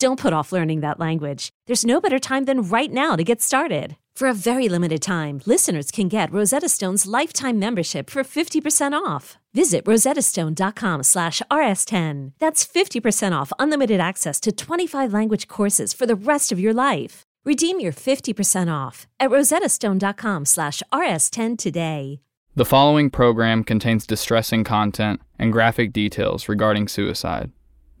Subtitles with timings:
[0.00, 1.50] Don't put off learning that language.
[1.66, 3.96] There's no better time than right now to get started.
[4.14, 9.38] For a very limited time, listeners can get Rosetta Stone's lifetime membership for 50% off.
[9.54, 12.32] Visit rosettastone.com slash rs10.
[12.38, 17.22] That's 50% off unlimited access to 25 language courses for the rest of your life.
[17.44, 22.20] Redeem your 50% off at rosettastone.com slash rs10 today.
[22.54, 27.50] The following program contains distressing content and graphic details regarding suicide.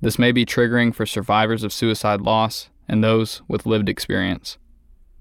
[0.00, 4.56] This may be triggering for survivors of suicide loss and those with lived experience.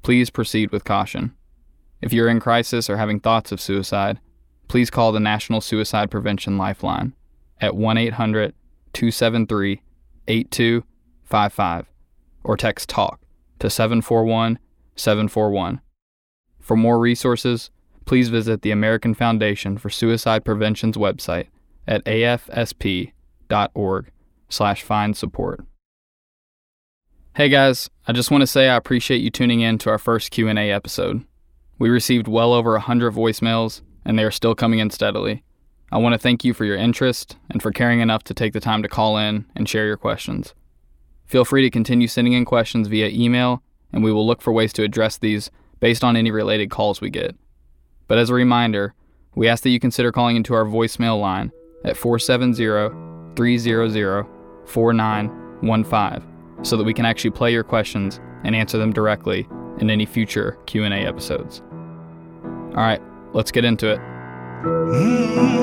[0.04, 1.34] Please proceed with caution.
[2.02, 4.20] If you're in crisis or having thoughts of suicide,
[4.68, 7.14] please call the National Suicide Prevention Lifeline
[7.60, 8.54] at 1 800
[8.94, 9.82] 273
[10.28, 11.86] 8255
[12.44, 13.20] or text TALK
[13.60, 14.60] to 741
[14.96, 15.82] 741.
[16.60, 17.72] For more resources,
[18.06, 21.48] please visit the American Foundation for Suicide Prevention's website
[21.88, 23.12] at afsp.org
[24.50, 25.66] slash find support.
[27.36, 30.32] Hey guys, I just want to say I appreciate you tuning in to our first
[30.32, 31.24] Q&A episode.
[31.78, 35.44] We received well over 100 voicemails and they are still coming in steadily.
[35.92, 38.60] I want to thank you for your interest and for caring enough to take the
[38.60, 40.56] time to call in and share your questions.
[41.26, 43.62] Feel free to continue sending in questions via email
[43.94, 47.10] and we will look for ways to address these based on any related calls we
[47.10, 47.36] get.
[48.08, 48.96] But as a reminder,
[49.36, 51.52] we ask that you consider calling into our voicemail line
[51.84, 54.37] at 470 300
[54.68, 59.48] 4915 so that we can actually play your questions and answer them directly
[59.80, 61.62] in any future Q&A episodes.
[62.44, 63.02] All right,
[63.34, 64.00] let's get into it.
[64.64, 65.58] Mm-hmm.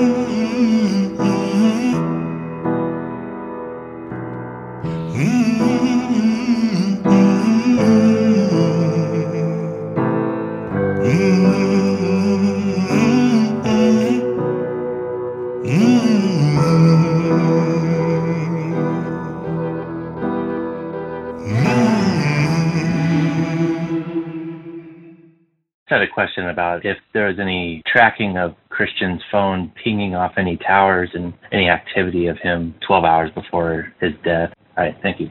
[25.95, 30.57] Had a question about if there was any tracking of Christian's phone pinging off any
[30.57, 34.53] towers and any activity of him 12 hours before his death.
[34.77, 35.31] All right, thank you.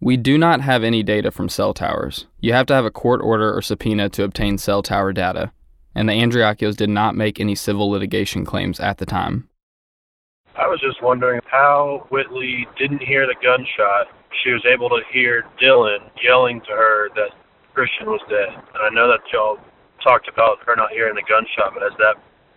[0.00, 2.26] We do not have any data from cell towers.
[2.40, 5.52] You have to have a court order or subpoena to obtain cell tower data,
[5.94, 9.48] and the Andriacchios did not make any civil litigation claims at the time.
[10.56, 14.08] I was just wondering how Whitley didn't hear the gunshot.
[14.42, 17.30] She was able to hear Dylan yelling to her that
[17.74, 18.48] Christian was dead.
[18.48, 19.58] And I know that y'all
[20.02, 22.16] talked about her not hearing the gunshot, but has that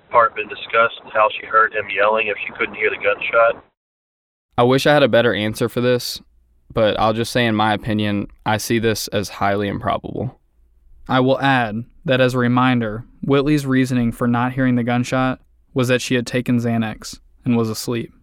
[0.10, 1.02] part been discussed?
[1.14, 3.64] How she heard him yelling if she couldn't hear the gunshot?
[4.58, 6.22] I wish I had a better answer for this,
[6.74, 10.40] but I'll just say, in my opinion, I see this as highly improbable.
[11.08, 15.40] I will add that as a reminder, Whitley's reasoning for not hearing the gunshot
[15.74, 18.14] was that she had taken Xanax and was asleep.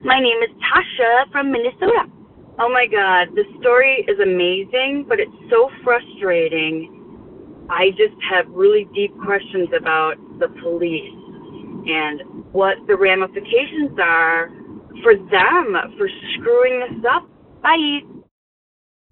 [0.00, 2.10] My name is Tasha from Minnesota.
[2.56, 7.66] Oh my God, the story is amazing, but it's so frustrating.
[7.68, 11.10] I just have really deep questions about the police
[11.86, 12.22] and
[12.52, 14.50] what the ramifications are
[15.02, 17.28] for them for screwing this up.
[17.60, 18.02] Bye.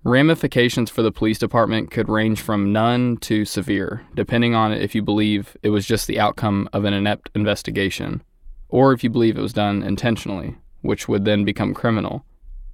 [0.04, 5.02] Ramifications for the police department could range from none to severe, depending on if you
[5.02, 8.22] believe it was just the outcome of an inept investigation,
[8.68, 12.24] or if you believe it was done intentionally, which would then become criminal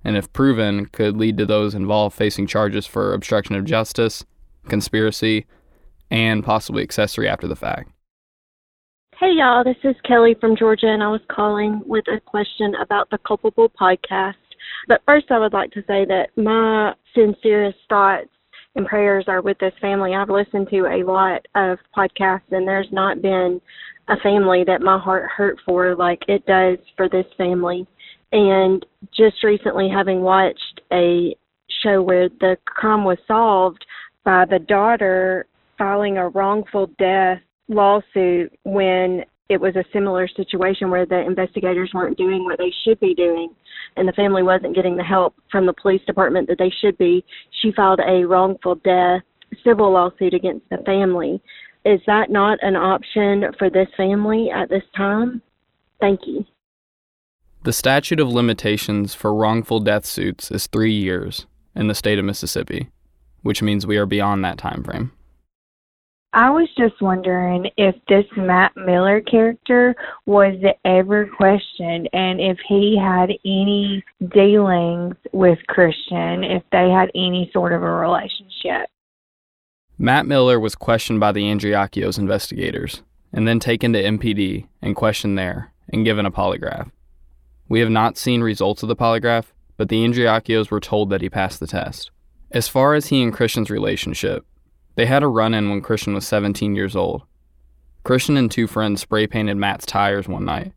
[0.09, 4.25] and if proven, could lead to those involved facing charges for obstruction of justice,
[4.67, 5.45] conspiracy,
[6.11, 7.91] and possibly accessory after the fact.
[9.21, 13.11] Hey, y'all, this is Kelly from Georgia, and I was calling with a question about
[13.11, 14.33] the Culpable podcast.
[14.87, 18.31] But first, I would like to say that my sincerest thoughts
[18.77, 20.15] and prayers are with this family.
[20.15, 23.61] I've listened to a lot of podcasts, and there's not been
[24.09, 27.87] a family that my heart hurt for like it does for this family.
[28.33, 28.85] And
[29.17, 31.35] just recently, having watched a
[31.83, 33.85] show where the crime was solved
[34.25, 35.47] by the daughter
[35.77, 37.39] filing a wrongful death
[37.69, 43.01] lawsuit when it was a similar situation where the investigators weren't doing what they should
[43.01, 43.51] be doing
[43.97, 47.25] and the family wasn't getting the help from the police department that they should be.
[47.63, 49.23] She filed a wrongful death
[49.65, 51.41] civil lawsuit against the family.
[51.85, 55.41] Is that not an option for this family at this time?
[56.01, 56.45] Thank you.
[57.69, 61.45] The statute of limitations for wrongful death suits is three years
[61.77, 62.89] in the state of Mississippi,
[63.43, 65.13] which means we are beyond that time frame.
[66.33, 69.95] I was just wondering if this Matt Miller character
[70.25, 70.55] was
[70.87, 77.75] ever questioned and if he had any dealings with Christian, if they had any sort
[77.75, 78.89] of a relationship.
[79.99, 85.37] Matt Miller was questioned by the Andriacchios investigators and then taken to MPD and questioned
[85.37, 86.91] there and given a polygraph.
[87.69, 91.29] We have not seen results of the polygraph, but the Andriacchios were told that he
[91.29, 92.11] passed the test.
[92.51, 94.47] As far as he and Christian's relationship,
[94.95, 97.23] they had a run in when Christian was 17 years old.
[98.05, 100.73] Christian and two friends spray painted Matt's tires one night,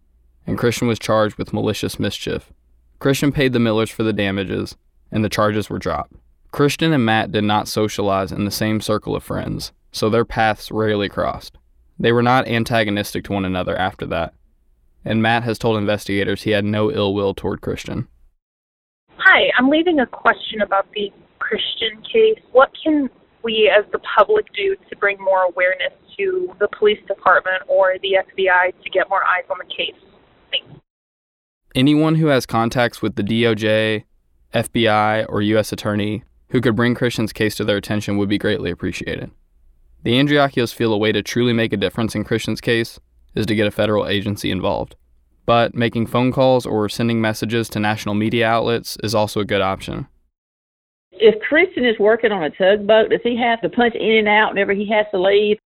[0.46, 2.52] and Christian was charged with malicious mischief.
[3.00, 4.76] Christian paid the Millers for the damages,
[5.12, 6.14] and the charges were dropped.
[6.52, 10.70] Christian and Matt did not socialize in the same circle of friends, so their paths
[10.70, 11.58] rarely crossed.
[11.98, 14.34] They were not antagonistic to one another after that,
[15.03, 18.07] and Matt has told investigators he had no ill will toward Christian.
[19.18, 22.44] Hi, I'm leaving a question about the Christian case.
[22.51, 23.09] What can
[23.44, 28.18] we as the public do to bring more awareness to the police department or the
[28.19, 30.00] FBI to get more eyes on the case?
[30.51, 30.81] Thanks.
[31.74, 34.04] Anyone who has contacts with the DOJ,
[34.54, 35.71] FBI, or U.S.
[35.71, 39.31] Attorney who could bring Christian's case to their attention would be greatly appreciated.
[40.04, 43.00] The Andriacchios feel a way to truly make a difference in Christian's case
[43.36, 44.95] is to get a federal agency involved.
[45.45, 49.62] But making phone calls or sending messages to national media outlets is also a good
[49.62, 50.07] option.
[51.13, 54.51] If Christian is working on a tugboat, does he have to punch in and out
[54.51, 55.57] whenever he has to leave?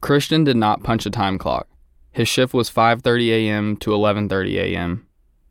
[0.00, 1.66] Christian did not punch a time clock.
[2.12, 3.76] His shift was 5:30 a.m.
[3.78, 5.06] to 11:30 a.m.,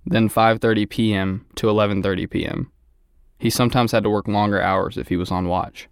[0.05, 1.45] then 5:30 p.m.
[1.55, 2.71] to 11:30 p.m.
[3.37, 5.89] He sometimes had to work longer hours if he was on watch.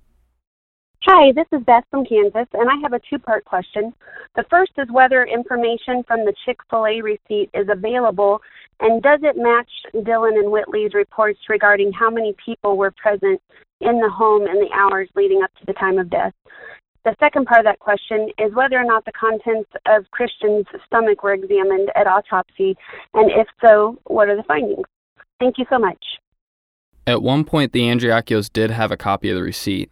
[1.05, 3.91] Hi, this is Beth from Kansas, and I have a two part question.
[4.35, 8.39] The first is whether information from the Chick fil A receipt is available,
[8.79, 13.41] and does it match Dylan and Whitley's reports regarding how many people were present
[13.79, 16.33] in the home in the hours leading up to the time of death?
[17.03, 21.23] The second part of that question is whether or not the contents of Christian's stomach
[21.23, 22.77] were examined at autopsy,
[23.15, 24.85] and if so, what are the findings?
[25.39, 26.05] Thank you so much.
[27.07, 29.89] At one point, the Andriacchios did have a copy of the receipt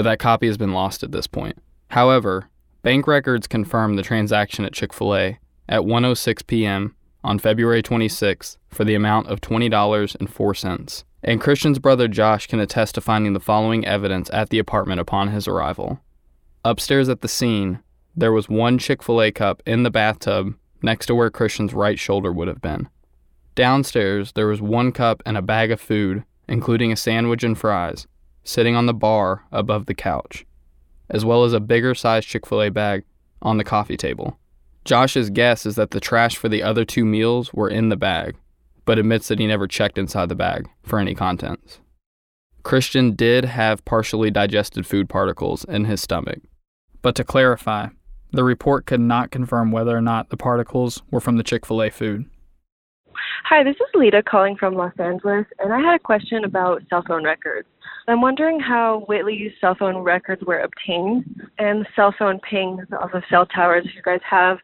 [0.00, 1.58] but that copy has been lost at this point.
[1.88, 2.48] However,
[2.80, 5.38] bank records confirm the transaction at Chick fil A
[5.68, 6.96] at 1:06 p.m.
[7.22, 11.04] on February 26th for the amount of $20.04.
[11.22, 15.28] And Christian's brother Josh can attest to finding the following evidence at the apartment upon
[15.28, 16.00] his arrival.
[16.64, 17.80] Upstairs at the scene,
[18.16, 21.98] there was one Chick fil A cup in the bathtub next to where Christian's right
[21.98, 22.88] shoulder would have been.
[23.54, 28.06] Downstairs, there was one cup and a bag of food, including a sandwich and fries,
[28.44, 30.46] sitting on the bar above the couch,
[31.08, 33.04] as well as a bigger sized Chick fil A bag
[33.42, 34.38] on the coffee table.
[34.84, 38.36] Josh's guess is that the trash for the other two meals were in the bag,
[38.84, 41.80] but admits that he never checked inside the bag for any contents.
[42.62, 46.40] Christian did have partially digested food particles in his stomach.
[47.02, 47.88] But to clarify,
[48.32, 51.82] the report could not confirm whether or not the particles were from the Chick fil
[51.82, 52.26] A food.
[53.44, 57.02] Hi, this is Lita calling from Los Angeles, and I had a question about cell
[57.06, 57.66] phone records.
[58.08, 61.24] I'm wondering how Whitley's cell phone records were obtained
[61.58, 64.58] and cell phone pings off of cell towers, if you guys have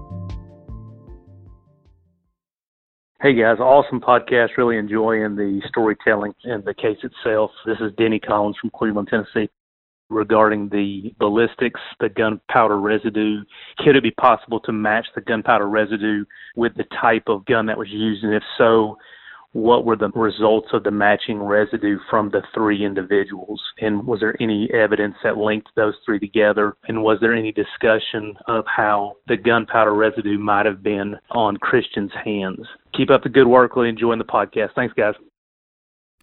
[3.21, 4.57] Hey guys, awesome podcast.
[4.57, 7.51] Really enjoying the storytelling and the case itself.
[7.67, 9.47] This is Denny Collins from Cleveland, Tennessee.
[10.09, 13.43] Regarding the ballistics, the gunpowder residue,
[13.77, 16.25] could it be possible to match the gunpowder residue
[16.55, 18.23] with the type of gun that was used?
[18.23, 18.97] And if so,
[19.53, 23.61] what were the results of the matching residue from the three individuals?
[23.79, 26.75] And was there any evidence that linked those three together?
[26.87, 32.11] And was there any discussion of how the gunpowder residue might have been on Christian's
[32.23, 32.65] hands?
[32.95, 33.75] Keep up the good work.
[33.75, 34.69] Really enjoying the podcast.
[34.75, 35.15] Thanks, guys.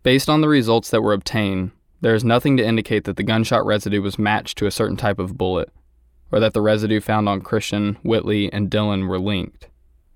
[0.02, 3.66] Based on the results that were obtained, there is nothing to indicate that the gunshot
[3.66, 5.70] residue was matched to a certain type of bullet,
[6.30, 9.68] or that the residue found on Christian, Whitley, and Dylan were linked.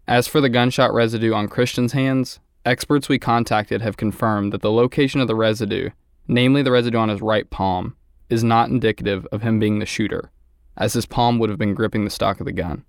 [0.07, 4.71] As for the gunshot residue on Christian's hands, Experts we contacted have confirmed that the
[4.71, 5.91] location of the residue,
[6.29, 7.97] namely the residue on his right palm,
[8.31, 10.31] is not indicative of him being the shooter,
[10.77, 12.85] as his palm would have been gripping the stock of the gun.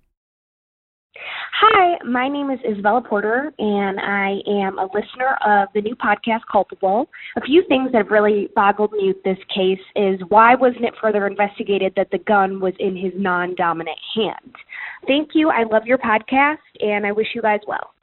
[1.60, 6.42] Hi, my name is Isabella Porter, and I am a listener of the new podcast
[6.50, 7.08] Culpable.
[7.36, 10.94] A few things that have really boggled me with this case is why wasn't it
[11.00, 14.54] further investigated that the gun was in his non dominant hand?
[15.08, 15.50] Thank you.
[15.50, 17.93] I love your podcast, and I wish you guys well.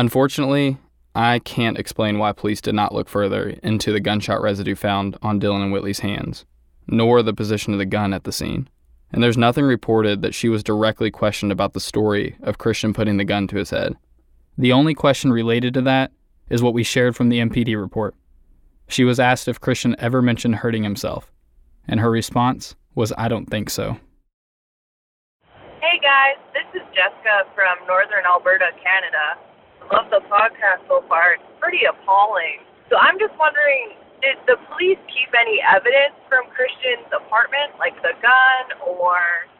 [0.00, 0.78] Unfortunately,
[1.14, 5.38] I can't explain why police did not look further into the gunshot residue found on
[5.38, 6.46] Dylan and Whitley's hands,
[6.86, 8.66] nor the position of the gun at the scene.
[9.12, 13.18] And there's nothing reported that she was directly questioned about the story of Christian putting
[13.18, 13.94] the gun to his head.
[14.56, 16.12] The only question related to that
[16.48, 18.14] is what we shared from the MPD report.
[18.88, 21.30] She was asked if Christian ever mentioned hurting himself,
[21.86, 23.98] and her response was, I don't think so.
[25.82, 29.36] Hey guys, this is Jessica from Northern Alberta, Canada
[29.92, 31.34] love the podcast so far.
[31.34, 32.62] It's pretty appalling.
[32.88, 38.14] So I'm just wondering, did the police keep any evidence from Christian's apartment, like the
[38.22, 39.18] gun or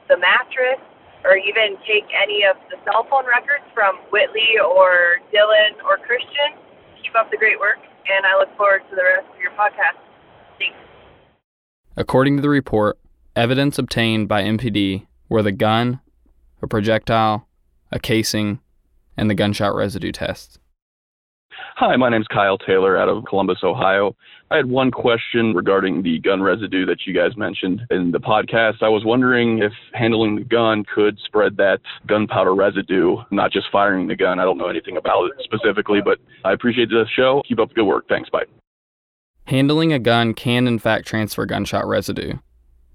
[0.08, 0.78] the mattress,
[1.26, 6.58] or even take any of the cell phone records from Whitley or Dylan or Christian?
[7.02, 9.98] Keep up the great work, and I look forward to the rest of your podcast.
[10.58, 10.78] Thanks.
[11.96, 12.98] According to the report,
[13.34, 16.00] evidence obtained by MPD were the gun,
[16.62, 17.48] a projectile,
[17.90, 18.60] a casing,
[19.16, 20.58] and the gunshot residue test.
[21.76, 24.14] Hi, my name is Kyle Taylor out of Columbus, Ohio.
[24.50, 28.82] I had one question regarding the gun residue that you guys mentioned in the podcast.
[28.82, 34.08] I was wondering if handling the gun could spread that gunpowder residue, not just firing
[34.08, 34.38] the gun.
[34.38, 37.42] I don't know anything about it specifically, but I appreciate the show.
[37.46, 38.08] Keep up the good work.
[38.08, 38.28] Thanks.
[38.28, 38.44] Bye.
[39.44, 42.34] Handling a gun can, in fact, transfer gunshot residue.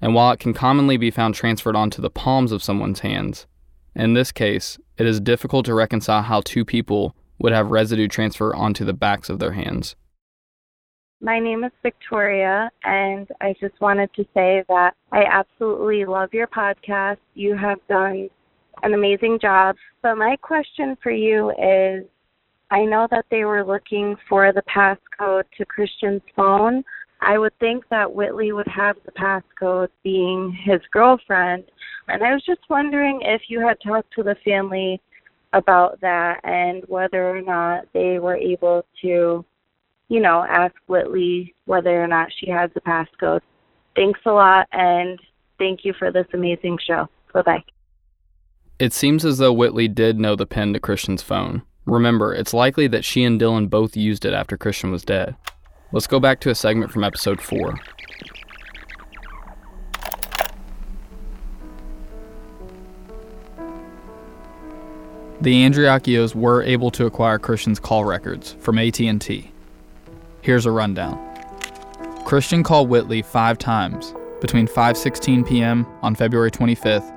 [0.02, 3.48] And while it can commonly be found transferred onto the palms of someone's hands,
[3.96, 8.56] in this case, it is difficult to reconcile how two people would have residue transfer
[8.56, 9.96] onto the backs of their hands.
[11.22, 16.48] My name is Victoria, and I just wanted to say that I absolutely love your
[16.48, 17.18] podcast.
[17.34, 18.30] You have done
[18.84, 19.76] an amazing job.
[20.02, 22.06] But my question for you is
[22.72, 26.84] I know that they were looking for the passcode to Christian's phone.
[27.26, 31.66] I would think that Whitley would have the passcode being his girlfriend.
[32.08, 35.02] And I was just wondering if you had talked to the family
[35.54, 39.44] about that and whether or not they were able to,
[40.08, 43.42] you know, ask Whitley whether or not she has the passcode.
[43.96, 45.20] Thanks a lot and
[45.58, 47.08] thank you for this amazing show.
[47.34, 47.64] Bye bye.
[48.78, 52.88] It seems as though Whitley did know the pin to Christian's phone, Remember, it's likely
[52.88, 55.36] that she and Dylan both used it after Christian was dead.
[55.96, 57.80] Let's go back to a segment from episode 4.
[65.40, 69.50] The Andriacchios were able to acquire Christian's call records from AT&T.
[70.42, 71.18] Here's a rundown.
[72.26, 75.88] Christian called Whitley 5 times between 5:16 p.m.
[76.02, 77.10] on February 25th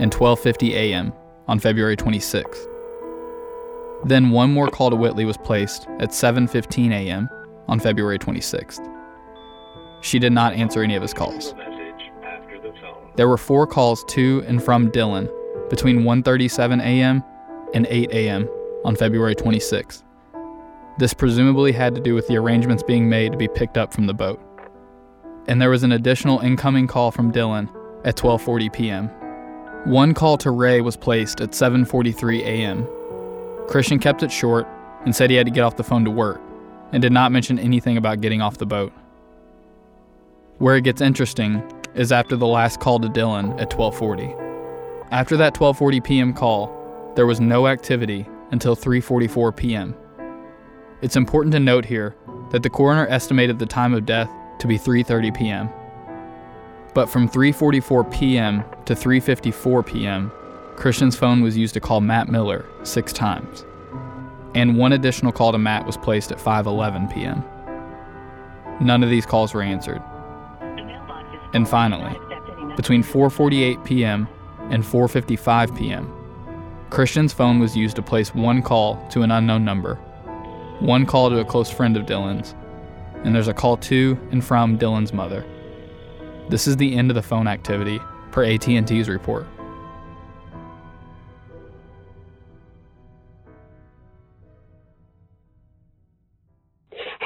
[0.00, 1.12] and 12:50 a.m.
[1.46, 2.66] on February 26th.
[4.04, 7.30] Then one more call to Whitley was placed at 7:15 a.m.
[7.68, 8.86] on February 26th.
[10.00, 11.54] She did not answer any of his calls.
[13.16, 15.28] There were four calls to and from Dylan
[15.70, 17.22] between 1:37 a.m.
[17.74, 18.48] and 8 a.m.
[18.84, 20.02] on February 26th.
[20.98, 24.06] This presumably had to do with the arrangements being made to be picked up from
[24.06, 24.40] the boat.
[25.46, 27.68] And there was an additional incoming call from Dylan
[28.04, 29.08] at 12:40 p.m.
[29.84, 32.86] One call to Ray was placed at 7:43 a.m.
[33.66, 34.66] Christian kept it short
[35.04, 36.40] and said he had to get off the phone to work
[36.92, 38.92] and did not mention anything about getting off the boat.
[40.58, 41.62] Where it gets interesting
[41.94, 44.34] is after the last call to Dylan at 12:40.
[45.10, 46.32] After that 12:40 p.m.
[46.32, 49.94] call, there was no activity until 3:44 p.m.
[51.00, 52.16] It's important to note here
[52.50, 55.70] that the coroner estimated the time of death to be 3:30 p.m.
[56.94, 58.64] But from 3:44 p.m.
[58.86, 60.32] to 3:54 p.m.,
[60.76, 63.64] Christian's phone was used to call Matt Miller 6 times.
[64.54, 67.44] And one additional call to Matt was placed at 5:11 p.m.
[68.80, 70.02] None of these calls were answered.
[71.54, 72.16] And finally,
[72.76, 74.28] between 4:48 p.m.
[74.70, 76.14] and 4:55 p.m.,
[76.90, 79.96] Christian's phone was used to place one call to an unknown number,
[80.80, 82.54] one call to a close friend of Dylan's,
[83.24, 85.44] and there's a call to and from Dylan's mother.
[86.48, 88.00] This is the end of the phone activity
[88.30, 89.46] per AT&T's report.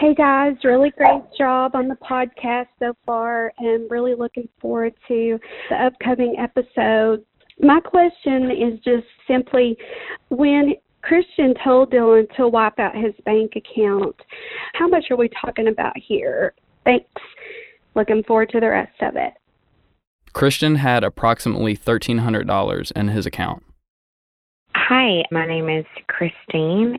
[0.02, 5.38] Hey guys, really great job on the podcast so far and really looking forward to
[5.70, 7.22] the upcoming episodes.
[7.61, 9.76] My question is just simply
[10.29, 14.16] when Christian told Dylan to wipe out his bank account,
[14.72, 16.55] how much are we talking about here?
[16.83, 17.07] Thanks.
[17.94, 19.35] Looking forward to the rest of it.
[20.33, 23.62] Christian had approximately $1,300 in his account.
[24.74, 26.98] Hi, my name is Christine.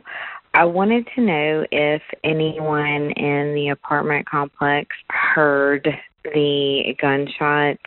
[0.54, 5.88] I wanted to know if anyone in the apartment complex heard
[6.22, 7.78] the gunshot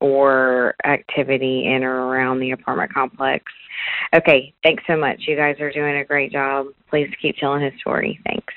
[0.00, 3.44] or activity in or around the apartment complex.
[4.14, 5.22] Okay, thanks so much.
[5.26, 6.66] You guys are doing a great job.
[6.90, 8.20] Please keep telling his story.
[8.26, 8.52] Thanks.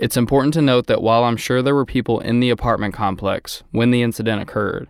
[0.00, 3.62] It's important to note that while I'm sure there were people in the apartment complex
[3.70, 4.88] when the incident occurred,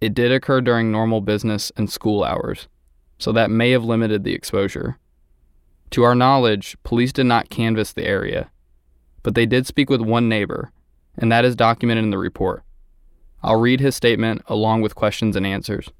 [0.00, 2.68] it did occur during normal business and school hours,
[3.18, 4.98] so that may have limited the exposure.
[5.92, 8.50] To our knowledge, police did not canvass the area,
[9.22, 10.72] but they did speak with one neighbor,
[11.18, 12.62] and that is documented in the report.
[13.42, 15.90] I'll read his statement along with questions and answers.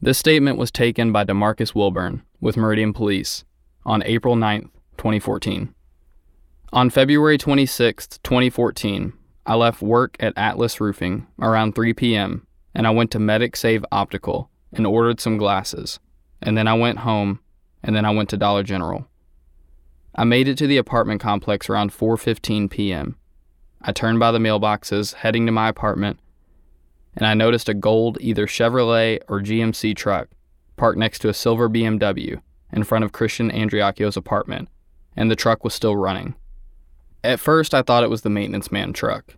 [0.00, 3.44] This statement was taken by Demarcus Wilburn with Meridian Police
[3.84, 5.74] on April 9, 2014.
[6.72, 9.14] On February 26, 2014,
[9.46, 12.46] I left work at Atlas Roofing around 3 p.m.
[12.72, 15.98] and I went to Medic Save Optical and ordered some glasses.
[16.40, 17.40] And then I went home
[17.86, 19.08] and then I went to Dollar General.
[20.14, 23.16] I made it to the apartment complex around 4:15 p.m.
[23.80, 26.18] I turned by the mailboxes heading to my apartment
[27.16, 30.28] and I noticed a gold either Chevrolet or GMC truck
[30.76, 32.40] parked next to a silver BMW
[32.72, 34.68] in front of Christian Andriacchio's apartment,
[35.16, 36.34] and the truck was still running.
[37.24, 39.36] At first, I thought it was the maintenance man truck,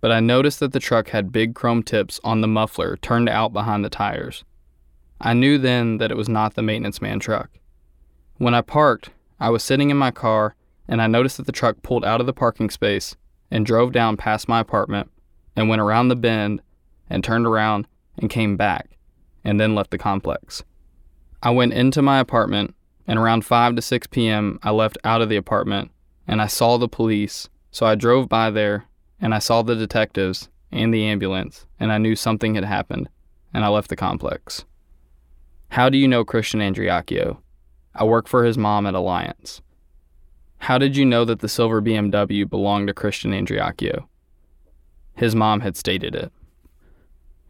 [0.00, 3.52] but I noticed that the truck had big chrome tips on the muffler turned out
[3.52, 4.44] behind the tires.
[5.20, 7.50] I knew then that it was not the maintenance man truck.
[8.38, 10.54] When I parked, I was sitting in my car
[10.88, 13.16] and I noticed that the truck pulled out of the parking space
[13.50, 15.10] and drove down past my apartment
[15.54, 16.62] and went around the bend
[17.08, 17.86] and turned around
[18.18, 18.98] and came back
[19.44, 20.64] and then left the complex.
[21.42, 22.74] I went into my apartment
[23.06, 24.58] and around 5 to 6 p.m.
[24.62, 25.90] I left out of the apartment
[26.26, 28.86] and I saw the police, so I drove by there
[29.20, 33.08] and I saw the detectives and the ambulance and I knew something had happened
[33.54, 34.64] and I left the complex.
[35.68, 37.38] How do you know Christian Andriacchio?
[37.94, 39.62] I work for his mom at Alliance.
[40.58, 44.06] How did you know that the silver BMW belonged to Christian Andriacchio?
[45.14, 46.32] His mom had stated it.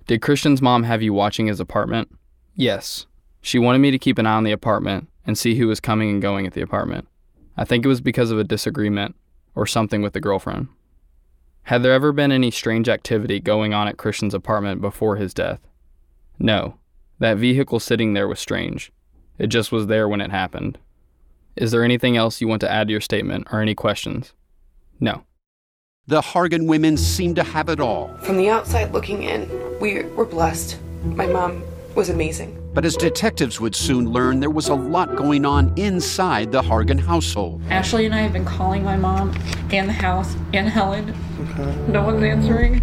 [0.07, 2.09] Did Christian's mom have you watching his apartment?
[2.55, 3.07] Yes.
[3.41, 6.11] She wanted me to keep an eye on the apartment and see who was coming
[6.11, 7.09] and going at the apartment.
[7.57, 9.17] I think it was because of a disagreement
[9.55, 10.69] or something with the girlfriend.
[11.65, 15.61] Had there ever been any strange activity going on at Christian's apartment before his death?
[16.39, 16.79] No.
[17.19, 18.93] That vehicle sitting there was strange.
[19.39, 20.79] It just was there when it happened.
[21.57, 24.35] Is there anything else you want to add to your statement or any questions?
[25.01, 25.25] No.
[26.07, 28.15] The Hargan women seem to have it all.
[28.19, 29.49] From the outside looking in,
[29.81, 30.79] we were blessed.
[31.05, 32.63] My mom was amazing.
[32.75, 37.01] But as detectives would soon learn, there was a lot going on inside the Hargan
[37.01, 37.63] household.
[37.71, 39.35] Ashley and I have been calling my mom
[39.73, 41.17] and the house and Helen.
[41.41, 41.75] Okay.
[41.89, 42.83] No one's answering.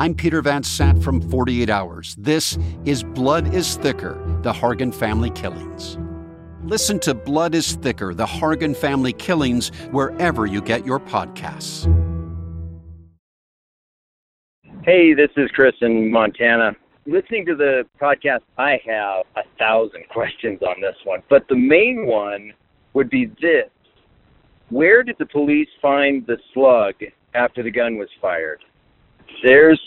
[0.00, 2.16] I'm Peter Van Sant from 48 Hours.
[2.18, 5.98] This is Blood is Thicker The Hargan Family Killings.
[6.64, 11.84] Listen to Blood is Thicker The Hargan Family Killings wherever you get your podcasts.
[14.84, 16.74] Hey, this is Chris in Montana.
[17.04, 22.06] Listening to the podcast, I have a thousand questions on this one, but the main
[22.06, 22.54] one
[22.94, 23.68] would be this
[24.70, 26.94] Where did the police find the slug
[27.34, 28.64] after the gun was fired?
[29.42, 29.80] There's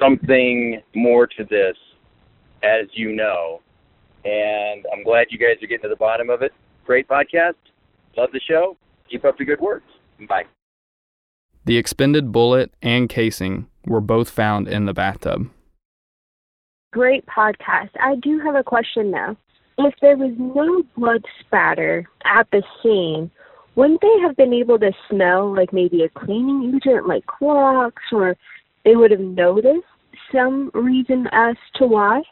[0.00, 1.76] something more to this,
[2.62, 3.60] as you know,
[4.24, 6.52] and I'm glad you guys are getting to the bottom of it.
[6.84, 7.54] Great podcast.
[8.16, 8.76] Love the show.
[9.10, 9.82] Keep up the good work.
[10.28, 10.44] Bye.
[11.64, 15.50] The expended bullet and casing were both found in the bathtub.
[16.92, 17.90] Great podcast.
[18.00, 19.36] I do have a question though.
[19.78, 23.30] If there was no blood spatter at the scene,
[23.74, 28.36] wouldn't they have been able to smell like maybe a cleaning agent like Clorox or
[28.84, 29.86] they would have noticed
[30.32, 32.22] some reason as to why?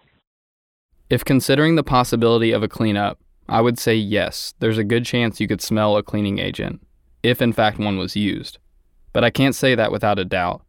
[1.09, 5.41] If considering the possibility of a cleanup, I would say yes, there's a good chance
[5.41, 6.87] you could smell a cleaning agent,
[7.23, 8.59] if in fact one was used.
[9.13, 10.63] But I can't say that without a doubt.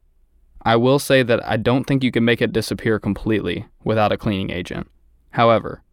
[0.64, 4.18] I will say that I don't think you can make it disappear completely without a
[4.18, 4.88] cleaning agent.
[5.32, 5.84] However,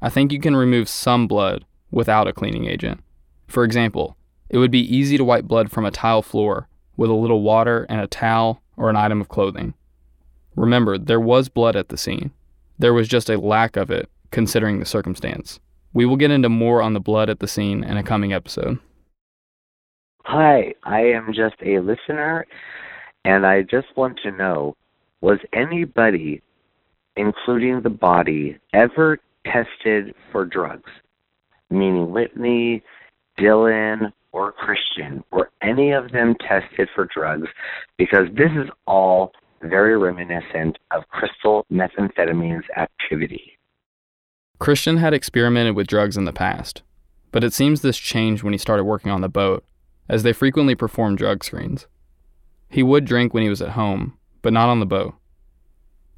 [0.00, 3.00] I think you can remove some blood without a cleaning agent.
[3.46, 4.16] For example,
[4.48, 7.86] it would be easy to wipe blood from a tile floor with a little water
[7.88, 9.74] and a towel or an item of clothing.
[10.56, 12.30] Remember, there was blood at the scene.
[12.78, 15.60] There was just a lack of it, considering the circumstance.
[15.92, 18.78] We will get into more on the blood at the scene in a coming episode.
[20.24, 22.46] Hi, I am just a listener,
[23.24, 24.76] and I just want to know
[25.20, 26.42] was anybody,
[27.16, 30.90] including the body, ever tested for drugs?
[31.70, 32.82] Meaning Whitney,
[33.38, 35.22] Dylan, or Christian?
[35.30, 37.48] Were any of them tested for drugs?
[37.96, 43.58] Because this is all very reminiscent of crystal methamphetamine's activity.
[44.58, 46.82] Christian had experimented with drugs in the past,
[47.30, 49.64] but it seems this changed when he started working on the boat,
[50.08, 51.86] as they frequently performed drug screens.
[52.68, 55.14] He would drink when he was at home, but not on the boat.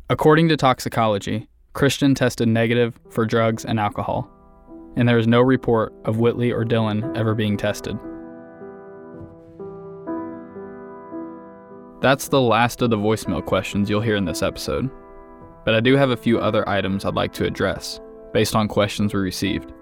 [0.09, 4.31] According to toxicology, Christian tested negative for drugs and alcohol,
[4.96, 7.98] and there is no report of Whitley or Dylan ever being tested.
[12.00, 14.90] That's the last of the voicemail questions you'll hear in this episode.
[15.64, 18.00] But I do have a few other items I'd like to address
[18.33, 19.72] based on questions we received.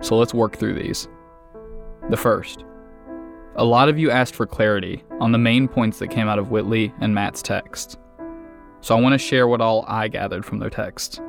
[0.00, 1.08] So let's work through these.
[2.10, 2.64] The first
[3.54, 6.50] A lot of you asked for clarity on the main points that came out of
[6.50, 7.96] Whitley and Matt's text.
[8.80, 11.20] So I want to share what all I gathered from their texts.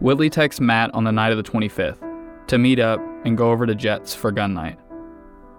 [0.00, 2.13] Whitley texts Matt on the night of the 25th
[2.48, 4.78] to meet up and go over to Jets for gun night.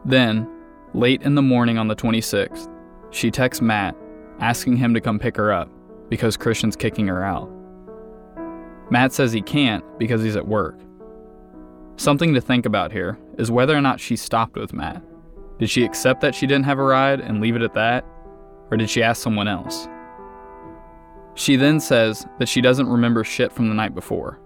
[0.06, 0.48] Then,
[0.94, 2.70] late in the morning on the 26th,
[3.12, 3.96] she texts Matt
[4.40, 5.70] asking him to come pick her up
[6.10, 7.50] because Christian's kicking her out.
[8.92, 10.80] Matt says he can't because he's at work.
[11.98, 15.02] Something to think about here is whether or not she stopped with Matt.
[15.60, 18.06] Did she accept that she didn't have a ride and leave it at that?
[18.70, 19.88] Or did she ask someone else?
[21.36, 24.40] She then says that she doesn't remember shit from the night before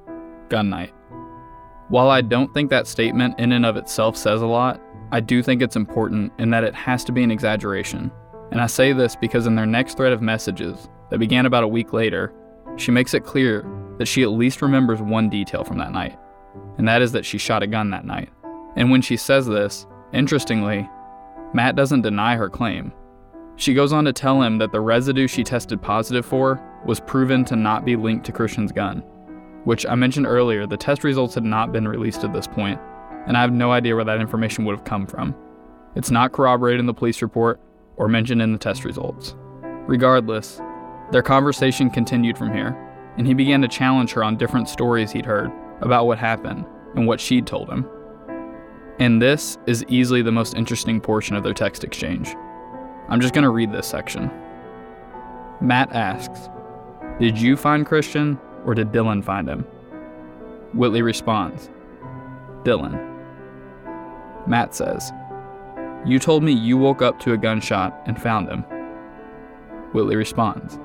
[0.50, 0.92] gun night.
[1.90, 4.80] While I don't think that statement in and of itself says a lot,
[5.12, 8.12] I do think it's important in that it has to be an exaggeration.
[8.52, 11.68] And I say this because in their next thread of messages, that began about a
[11.68, 12.32] week later,
[12.76, 13.66] she makes it clear
[13.98, 16.18] that she at least remembers one detail from that night,
[16.78, 18.30] and that is that she shot a gun that night.
[18.76, 20.88] And when she says this, interestingly,
[21.54, 22.94] Matt doesn't deny her claim.
[23.56, 27.44] She goes on to tell him that the residue she tested positive for was proven
[27.46, 29.04] to not be linked to Christian's gun,
[29.70, 32.82] which I mentioned earlier, the test results had not been released at this point,
[33.28, 35.36] and I have no idea where that information would have come from.
[35.96, 37.62] It's not corroborated in the police report
[37.96, 39.36] or mentioned in the test results.
[39.86, 40.60] Regardless,
[41.12, 42.76] their conversation continued from here,
[43.20, 45.52] and he began to challenge her on different stories he'd heard
[45.82, 47.88] about what happened and what she'd told him.
[48.98, 52.36] And this is easily the most interesting portion of their text exchange.
[53.08, 54.32] I'm just going to read this section.
[55.62, 56.50] Matt asks,
[57.20, 59.66] Did you find Christian or did Dylan find him?
[60.74, 61.70] Whitley responds,
[62.64, 63.06] Dylan.
[64.48, 65.12] Matt says,
[66.06, 68.64] You told me you woke up to a gunshot and found him.
[69.94, 70.78] Whitley responds,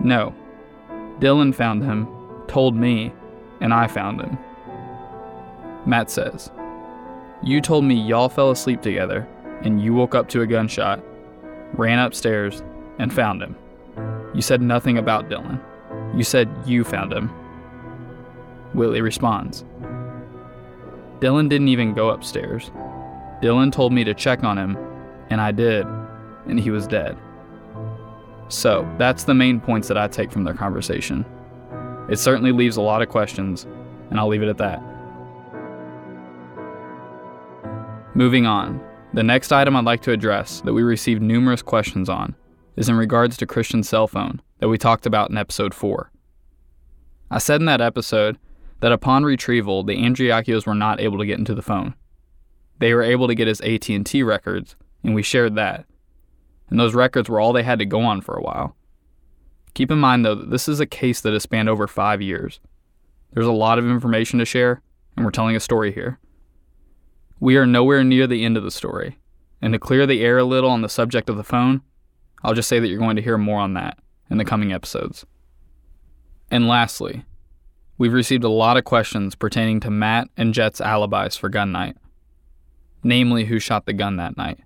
[0.00, 0.34] No.
[1.20, 2.08] Dylan found him,
[2.48, 3.12] told me,
[3.60, 4.38] and I found him.
[5.86, 6.50] Matt says,
[7.42, 9.28] You told me y'all fell asleep together,
[9.62, 11.00] and you woke up to a gunshot,
[11.74, 12.62] ran upstairs,
[12.98, 13.56] and found him.
[14.34, 15.60] You said nothing about Dylan.
[16.14, 17.28] You said you found him.
[18.74, 19.64] Whitley responds,
[21.20, 22.70] Dylan didn't even go upstairs.
[23.42, 24.76] Dylan told me to check on him,
[25.28, 25.86] and I did,
[26.46, 27.18] and he was dead.
[28.48, 31.24] So, that's the main points that I take from their conversation.
[32.08, 33.66] It certainly leaves a lot of questions,
[34.10, 34.82] and I'll leave it at that.
[38.14, 38.80] Moving on,
[39.12, 42.34] the next item I'd like to address that we received numerous questions on
[42.76, 46.12] is in regards to Christian's cell phone that we talked about in episode 4.
[47.30, 48.38] I said in that episode
[48.80, 51.94] that upon retrieval, the Andriacchios were not able to get into the phone.
[52.78, 55.86] They were able to get his AT&T records, and we shared that.
[56.68, 58.76] And those records were all they had to go on for a while.
[59.74, 62.60] Keep in mind though that this is a case that has spanned over 5 years.
[63.32, 64.82] There's a lot of information to share,
[65.16, 66.18] and we're telling a story here.
[67.38, 69.18] We are nowhere near the end of the story,
[69.62, 71.82] and to clear the air a little on the subject of the phone,
[72.42, 73.98] I'll just say that you're going to hear more on that
[74.30, 75.26] in the coming episodes.
[76.50, 77.24] And lastly,
[77.98, 81.96] we've received a lot of questions pertaining to Matt and Jet's alibis for gun night,
[83.02, 84.60] namely who shot the gun that night.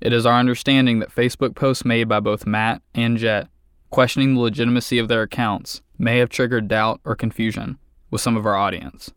[0.00, 3.48] It is our understanding that Facebook posts made by both Matt and Jet
[3.90, 7.78] questioning the legitimacy of their accounts may have triggered doubt or confusion
[8.10, 9.10] with some of our audience.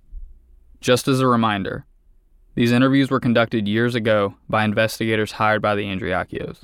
[0.79, 1.85] Just as a reminder,
[2.55, 6.63] these interviews were conducted years ago by investigators hired by the Andriacchios,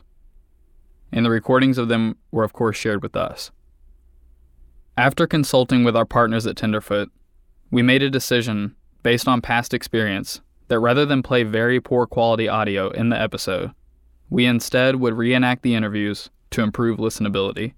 [1.11, 3.51] and the recordings of them were, of course, shared with us.
[4.97, 7.09] After consulting with our partners at Tenderfoot,
[7.71, 12.47] we made a decision based on past experience that rather than play very poor quality
[12.47, 13.71] audio in the episode,
[14.29, 17.73] we instead would reenact the interviews to improve listenability.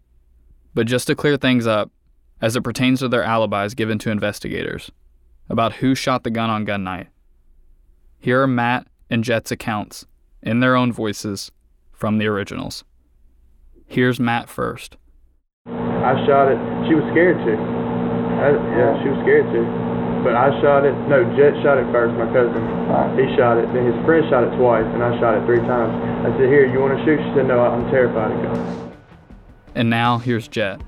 [0.73, 1.91] But just to clear things up,
[2.39, 4.91] as it pertains to their alibis given to investigators
[5.49, 7.07] about who shot the gun on gun night,
[8.19, 10.05] here are Matt and Jet's accounts,
[10.41, 11.51] in their own voices,
[11.91, 12.83] from the originals.
[13.88, 14.97] Here's Matt first.
[15.65, 16.60] I shot it.
[16.88, 17.56] She was scared too.
[17.56, 19.65] I, yeah, she was scared too.
[20.23, 20.93] But I shot it.
[21.08, 22.13] No, Jet shot it first.
[22.19, 22.60] My cousin.
[23.15, 23.71] He shot it.
[23.73, 25.93] Then his friend shot it twice, and I shot it three times.
[26.26, 28.93] I said, "Here, you want to shoot?" She said, "No, I'm terrified of guns."
[29.76, 30.82] And now here's Jet.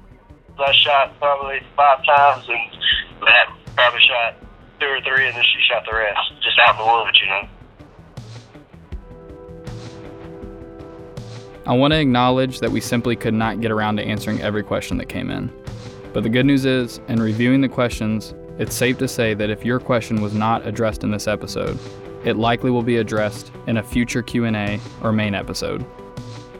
[0.57, 2.59] I shot probably five times, and
[3.23, 4.35] Matt probably shot
[4.79, 7.27] two or three, and then she shot the rest, just out in the woods, you
[7.27, 7.47] know.
[11.65, 14.97] I want to acknowledge that we simply could not get around to answering every question
[14.97, 15.51] that came in.
[16.13, 19.63] But the good news is, in reviewing the questions, it's safe to say that if
[19.63, 21.77] your question was not addressed in this episode,
[22.25, 25.85] it likely will be addressed in a future Q&A or main episode.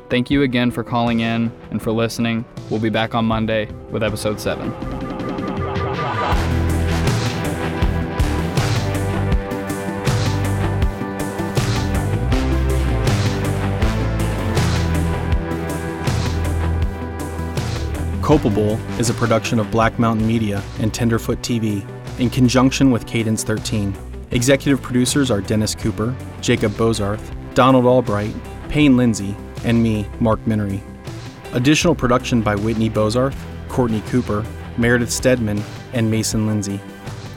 [0.09, 2.45] Thank you again for calling in and for listening.
[2.69, 4.98] We'll be back on Monday with episode 7.
[18.29, 21.83] Culpable is a production of Black Mountain Media and Tenderfoot TV
[22.19, 23.91] in conjunction with Cadence 13.
[24.29, 28.35] Executive producers are Dennis Cooper, Jacob Bozarth, Donald Albright,
[28.69, 30.83] Payne Lindsay, and me, Mark Minery.
[31.53, 33.35] Additional production by Whitney Bozarth,
[33.67, 34.45] Courtney Cooper,
[34.77, 35.63] Meredith Stedman,
[35.93, 36.79] and Mason Lindsay.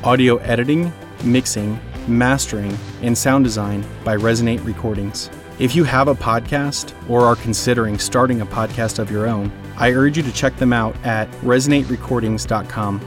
[0.04, 0.92] Audio editing,
[1.24, 5.30] mixing, mastering, and sound design by Resonate Recordings.
[5.58, 9.92] If you have a podcast or are considering starting a podcast of your own, I
[9.92, 13.00] urge you to check them out at resonaterecordings.com.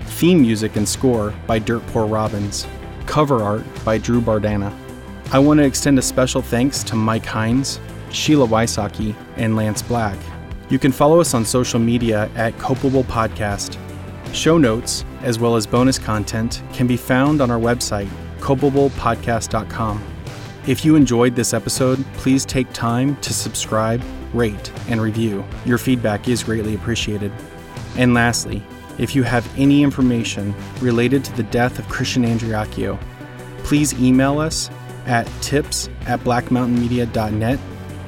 [0.00, 2.66] Theme music and score by Dirt Poor Robins.
[3.06, 4.74] Cover art by Drew Bardana.
[5.30, 10.18] I want to extend a special thanks to Mike Hines, Sheila Wysocki, and Lance Black.
[10.70, 13.78] You can follow us on social media at Culpable Podcast.
[14.34, 18.08] Show notes, as well as bonus content, can be found on our website,
[18.40, 20.02] culpablepodcast.com.
[20.66, 25.44] If you enjoyed this episode, please take time to subscribe, rate, and review.
[25.64, 27.32] Your feedback is greatly appreciated.
[27.96, 28.62] And lastly,
[28.98, 32.98] if you have any information related to the death of Christian Andriacchio,
[33.64, 34.70] please email us
[35.06, 37.58] at tips at blackmountainmedia.net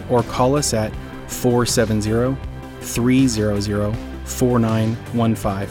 [0.08, 0.92] or call us at
[1.28, 2.36] 470
[2.80, 5.68] 300 4915.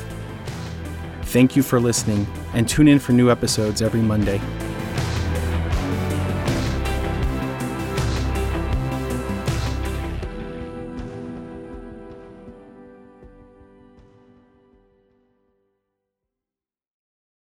[1.23, 4.41] Thank you for listening and tune in for new episodes every Monday.